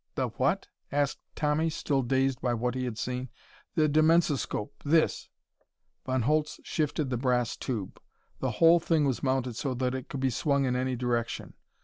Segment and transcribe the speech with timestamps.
[0.15, 3.29] "The what?" asked Tommy, still dazed by what he had seen.
[3.75, 4.73] "The dimensoscope.
[4.83, 5.29] This."
[6.07, 8.01] Von Holtz shifted the brass tube.
[8.39, 11.53] The whole thing was mounted so that it could be swung in any direction.